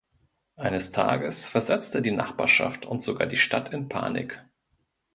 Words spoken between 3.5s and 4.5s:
in Panik.